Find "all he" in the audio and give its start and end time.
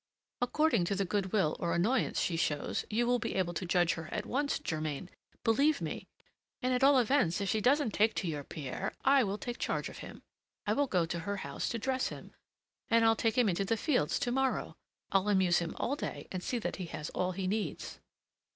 17.11-17.45